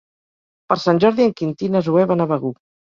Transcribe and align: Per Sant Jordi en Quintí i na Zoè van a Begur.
Per 0.73 0.77
Sant 0.85 1.03
Jordi 1.05 1.27
en 1.29 1.37
Quintí 1.43 1.71
i 1.71 1.73
na 1.77 1.85
Zoè 1.91 2.11
van 2.17 2.29
a 2.29 2.33
Begur. 2.37 2.57